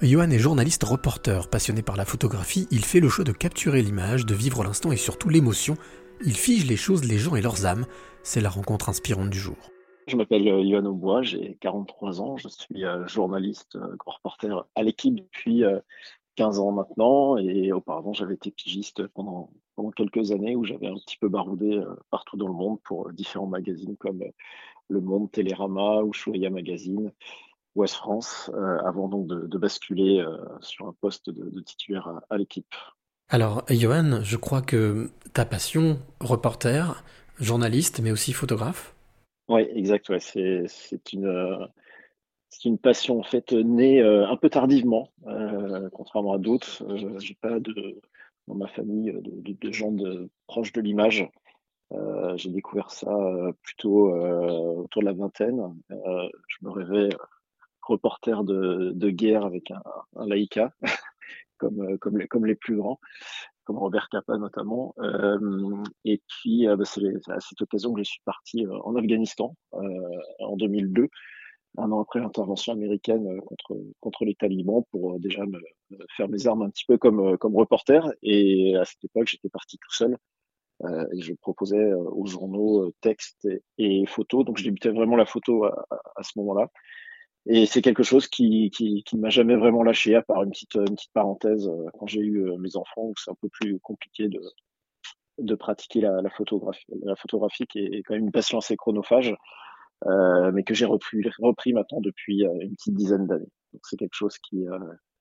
[0.00, 4.26] Johan est journaliste reporter, passionné par la photographie, il fait le choix de capturer l'image,
[4.26, 5.74] de vivre l'instant et surtout l'émotion.
[6.24, 7.84] Il fige les choses, les gens et leurs âmes.
[8.22, 9.56] C'est la rencontre inspirante du jour.
[10.06, 15.16] Je m'appelle Johan Aubois, j'ai 43 ans, je suis euh, journaliste, euh, reporter à l'équipe
[15.16, 15.64] depuis
[16.36, 19.50] 15 euh, ans maintenant et auparavant j'avais été pigiste pendant,
[19.96, 23.96] quelques années où j'avais un petit peu baroudé partout dans le monde pour différents magazines
[23.96, 24.24] comme
[24.88, 27.12] Le Monde, Télérama ou Chouria Magazine.
[27.78, 32.74] Ouest France, euh, avant donc de, basculer euh, sur un poste de, titulaire à, l'équipe.
[33.28, 37.04] Alors, Johan, je crois que ta passion, reporter,
[37.38, 38.96] journaliste, mais aussi photographe
[39.48, 40.10] Oui, exact.
[40.18, 41.68] C'est une,
[42.64, 45.12] une passion en fait née euh, un peu tardivement,
[45.92, 46.84] contrairement à d'autres.
[47.20, 48.00] J'ai pas de,
[48.48, 51.30] dans ma famille de, gens de, proches de l'image.
[52.34, 53.16] J'ai découvert ça
[53.62, 55.62] plutôt autour de la vingtaine.
[55.90, 57.10] je me rêvais
[57.88, 59.82] reporter de, de guerre avec un,
[60.16, 60.72] un Laïka,
[61.58, 63.00] comme, euh, comme, les, comme les plus grands,
[63.64, 64.94] comme Robert Capa notamment.
[64.98, 68.96] Euh, et puis, euh, bah, c'est à cette occasion que je suis parti euh, en
[68.96, 71.08] Afghanistan en 2002
[71.76, 75.60] un an après l'intervention américaine contre, contre les talibans pour déjà me,
[76.16, 78.10] faire mes armes un petit peu comme, comme reporter.
[78.22, 80.16] Et à cette époque, j'étais parti tout seul.
[80.84, 84.44] Euh, et je proposais aux journaux textes et, photos.
[84.44, 86.68] Donc, je débutais vraiment la photo à, à ce moment-là.
[87.50, 90.50] Et c'est quelque chose qui, qui, qui ne m'a jamais vraiment lâché, à part une
[90.50, 93.48] petite, une petite parenthèse euh, quand j'ai eu euh, mes enfants, où c'est un peu
[93.48, 94.40] plus compliqué de,
[95.38, 99.34] de pratiquer la, la, photographie, la photographie, qui est quand même une passion assez chronophage,
[100.06, 103.50] euh, mais que j'ai repris, repris maintenant depuis une petite dizaine d'années.
[103.72, 104.66] Donc c'est quelque chose qui,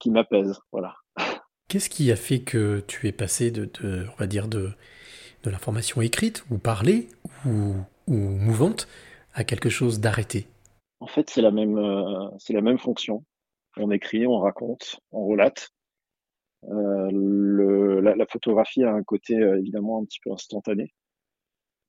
[0.00, 0.96] qui m'apaise, voilà.
[1.68, 4.70] Qu'est-ce qui a fait que tu es passé de, de on va dire, de,
[5.44, 7.08] de l'information écrite ou parlée
[7.46, 7.74] ou,
[8.08, 8.88] ou mouvante
[9.34, 10.48] à quelque chose d'arrêté?
[11.00, 13.24] En fait, c'est la même, euh, c'est la même fonction.
[13.76, 15.70] On écrit, on raconte, on relate.
[16.64, 20.92] Euh, la, photographie a un côté euh, évidemment un petit peu instantané,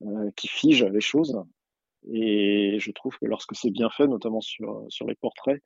[0.03, 1.41] euh, qui fige les choses.
[2.11, 5.61] Et je trouve que lorsque c'est bien fait, notamment sur, les portraits,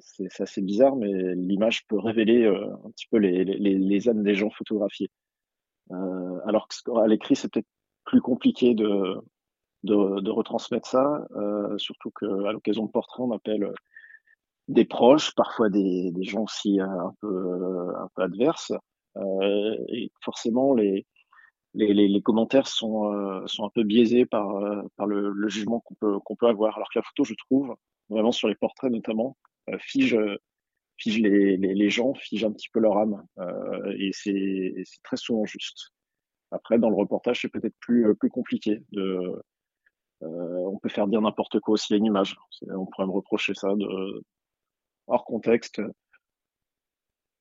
[0.00, 4.34] c'est assez bizarre, mais l'image peut révéler un petit peu les, les, les, âmes des
[4.34, 5.10] gens photographiés.
[5.90, 7.68] alors qu'à l'écrit, c'est peut-être
[8.04, 9.16] plus compliqué de,
[9.84, 13.74] de, de retransmettre ça, euh, surtout qu'à l'occasion de portraits, on appelle euh,
[14.68, 18.72] des proches, parfois des, des gens aussi euh, un peu, un peu adverses.
[19.16, 21.06] Euh, et forcément, les,
[21.74, 24.60] les, les, les commentaires sont, euh, sont un peu biaisés par,
[24.96, 26.76] par le, le jugement qu'on peut, qu'on peut avoir.
[26.76, 27.74] Alors que la photo, je trouve,
[28.08, 29.36] vraiment sur les portraits notamment,
[29.78, 30.16] fige,
[30.98, 33.24] fige les, les, les, gens, fige un petit peu leur âme.
[33.98, 35.92] et c'est très souvent juste.
[36.52, 39.42] Après, dans le reportage, c'est peut-être plus, plus compliqué de, euh,
[40.22, 42.36] on peut faire dire n'importe quoi aussi à une image.
[42.68, 44.22] On pourrait me reprocher ça de
[45.06, 45.80] hors contexte.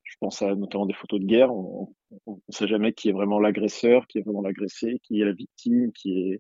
[0.03, 1.53] Je pense à notamment des photos de guerre.
[1.53, 1.94] On
[2.28, 5.91] ne sait jamais qui est vraiment l'agresseur, qui est vraiment l'agressé, qui est la victime,
[5.94, 6.40] qui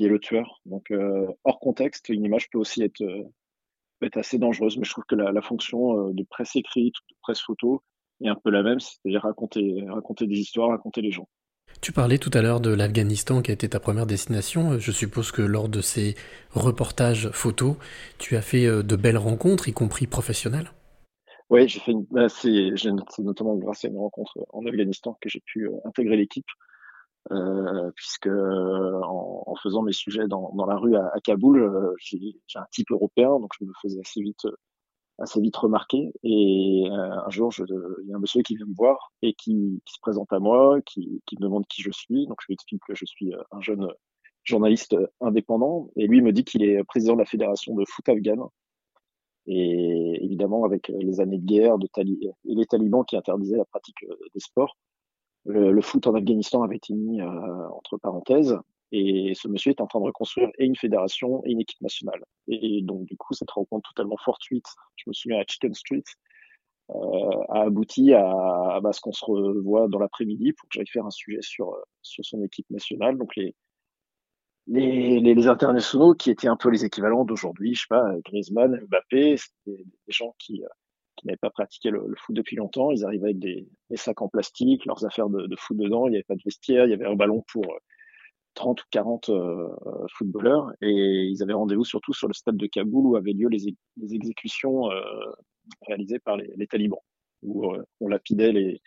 [0.00, 0.60] est le tueur.
[0.64, 3.04] Donc euh, hors contexte, une image peut aussi être
[4.00, 4.78] peut être assez dangereuse.
[4.78, 7.82] Mais je trouve que la, fonction euh, de presse écrite, de presse photo
[8.22, 11.28] est un peu la même, c'est-à-dire raconter raconter des histoires, raconter les gens.
[11.84, 14.78] Tu parlais tout à l'heure de l'Afghanistan qui a été ta première destination.
[14.78, 16.14] Je suppose que lors de ces
[16.54, 17.76] reportages photos,
[18.16, 20.70] tu as fait euh, de belles rencontres, y compris professionnelles.
[21.50, 22.70] Oui, j'ai fait une, bah, c'est,
[23.18, 26.46] notamment grâce à une rencontre en Afghanistan que j'ai pu euh, intégrer l'équipe,
[27.32, 32.64] euh, puisque euh, en, faisant mes sujets dans, la rue à, Kaboul, euh, j'ai un
[32.72, 34.46] type européen, donc je me faisais assez vite
[35.18, 36.12] assez vite remarqué.
[36.22, 37.64] Et euh, un jour, je,
[38.02, 40.38] il y a un monsieur qui vient me voir et qui, qui se présente à
[40.38, 42.26] moi, qui, qui, me demande qui je suis.
[42.26, 43.88] Donc je lui explique que je suis euh, un jeune
[44.44, 45.90] journaliste indépendant.
[45.96, 48.42] Et lui me dit qu'il est président de la fédération de foot afghane.
[49.46, 53.66] Et évidemment, avec les années de guerre de tali et les talibans qui interdisaient la
[53.66, 54.76] pratique euh, des sports,
[55.44, 58.56] le, le foot en Afghanistan avait été mis euh, entre parenthèses.
[58.92, 62.22] Et ce monsieur est en train de reconstruire et une fédération et une équipe nationale.
[62.48, 66.04] Et donc, du coup, cette rencontre totalement fortuite, je me souviens à Chicken Street,
[66.90, 66.94] euh,
[67.48, 71.06] a abouti à, à, à ce qu'on se revoit dans l'après-midi pour que j'aille faire
[71.06, 73.16] un sujet sur, sur son équipe nationale.
[73.16, 73.54] Donc, les,
[74.66, 79.36] les, les, internationaux qui étaient un peu les équivalents d'aujourd'hui, je sais pas, Griezmann, Mbappé,
[79.36, 80.62] c'était des gens qui,
[81.16, 82.90] qui n'avaient pas pratiqué le, le, foot depuis longtemps.
[82.90, 86.06] Ils arrivaient avec des, des sacs en plastique, leurs affaires de, de, foot dedans.
[86.06, 87.64] Il n'y avait pas de vestiaire, il y avait un ballon pour
[88.54, 89.68] 30 ou 40 euh,
[90.16, 93.76] footballeurs et ils avaient rendez-vous surtout sur le stade de Kaboul où avaient lieu les,
[93.96, 95.00] les exécutions euh,
[95.86, 97.00] réalisées par les, les talibans,
[97.42, 98.80] où euh, on lapidait les,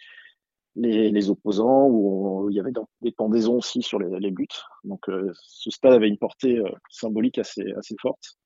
[0.76, 2.72] les, les, opposants, où, on, il y avait
[3.02, 4.48] des pendaisons aussi sur les, les buts.
[4.84, 8.38] Donc ce stade avait une portée symbolique assez, assez forte.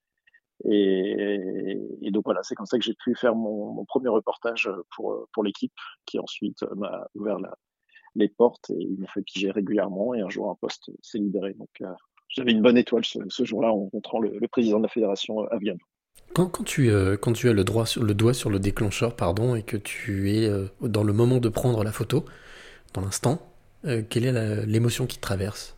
[0.66, 1.78] Et,
[2.12, 5.74] donc voilà, c'est comme ça que j'ai pu faire mon, premier reportage pour, pour l'équipe,
[6.06, 7.40] qui ensuite m'a ouvert
[8.16, 10.14] les portes et il m'a fait piger régulièrement.
[10.14, 11.54] Et un jour, un poste s'est libéré.
[11.54, 11.70] Donc
[12.30, 15.80] j'avais une bonne étoile ce, jour-là en rencontrant le, président de la fédération afghane.
[16.34, 16.90] Quand, quand, tu,
[17.22, 20.32] quand tu as le, droit sur, le doigt sur le déclencheur pardon, et que tu
[20.32, 20.50] es
[20.82, 22.24] dans le moment de prendre la photo,
[22.94, 23.40] dans l'instant,
[23.84, 25.78] quelle est l'émotion qui te traverse?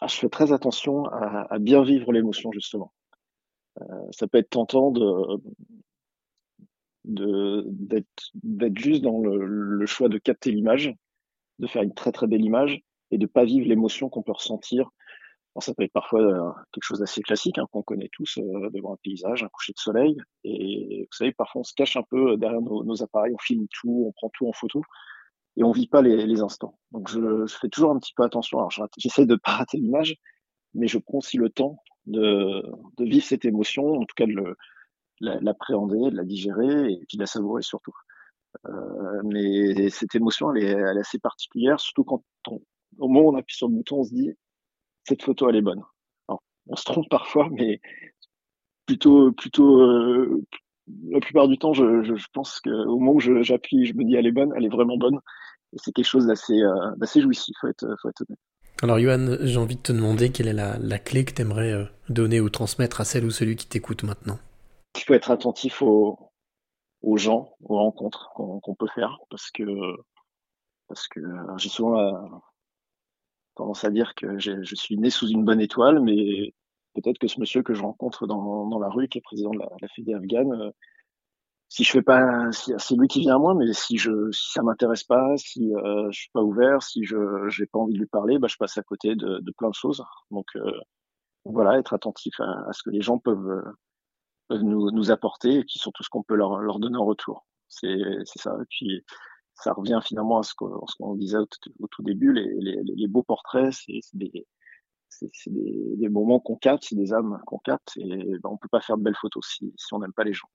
[0.00, 2.92] Ah, Je fais très attention à bien vivre l'émotion justement.
[3.82, 5.40] Euh, ça peut être tentant de
[7.04, 10.92] d'être juste dans le, choix de capter l'image,
[11.58, 14.90] de faire une très très belle image et de pas vivre l'émotion qu'on peut ressentir.
[15.60, 18.94] ça peut être parfois euh, quelque chose d'assez classique hein, qu'on connaît tous euh, devant
[18.94, 20.16] un paysage, un coucher de soleil.
[20.44, 24.04] Et vous savez, parfois on se cache un peu derrière nos, appareils, on filme tout,
[24.06, 24.82] on prend tout en photo
[25.56, 26.78] et on vit pas les, instants.
[26.92, 28.58] Donc je, je, fais toujours un petit peu attention.
[28.58, 30.16] Alors j'essaie de pas rater l'image,
[30.74, 32.62] mais je prends aussi le temps de,
[32.96, 34.56] de vivre cette émotion, en tout cas de
[35.20, 37.94] l'appréhender, de la digérer et puis de la savourer surtout.
[38.66, 42.60] Euh, mais cette émotion, elle est, elle est, assez particulière, surtout quand on,
[42.98, 44.32] au moment où on appuie sur le bouton, on se dit
[45.04, 45.82] cette photo, elle est bonne.
[46.28, 47.80] Alors, on se trompe parfois, mais
[48.86, 50.42] plutôt, plutôt, euh,
[51.10, 54.14] la plupart du temps, je, je, je pense qu'au moment où j'appuie, je, me dis
[54.14, 55.18] elle est bonne, elle est vraiment bonne.
[55.74, 58.38] Et c'est quelque chose d'assez, euh, d'assez jouissif, faut être, faut être honnête.
[58.80, 61.84] Alors Johan, j'ai envie de te demander quelle est la, clé que tu aimerais euh,
[62.08, 64.38] donner ou transmettre à celle ou celui qui t'écoute maintenant?
[64.96, 65.82] Il faut être attentif
[67.02, 69.64] aux, gens, aux rencontres qu'on peut faire, parce que
[70.88, 71.20] parce que
[71.58, 72.40] j'ai souvent
[73.54, 76.54] tendance à dire que je suis né sous une bonne étoile, mais
[76.94, 79.68] peut-être que ce monsieur que je rencontre dans, la rue, qui est président de la,
[79.80, 80.70] la Fédé afghane, euh,
[81.68, 84.62] si je fais pas, c'est lui qui vient à moi, mais si je, si ça
[84.62, 87.16] m'intéresse pas, si euh, je suis pas ouvert, si je,
[87.48, 89.74] j'ai pas envie de lui parler, bah je passe à côté de, de plein de
[89.74, 90.02] choses.
[90.30, 90.72] Donc euh,
[91.44, 93.62] voilà, être attentif à, ce que les gens peuvent,
[94.50, 97.46] nous, apporter et puis surtout ce qu'on peut leur, donner en retour.
[97.68, 98.56] C'est, ça.
[98.60, 99.04] Et puis
[99.54, 103.22] ça revient finalement à ce qu'on, qu'on disait au, tout début, les, les, les beaux
[103.22, 104.46] portraits, c'est, des
[105.46, 108.80] des, des, moments qu'on capte, c'est des âmes qu'on capte, et ben, on peut pas
[108.80, 110.48] faire de belles photos si, si on n'aime pas les gens.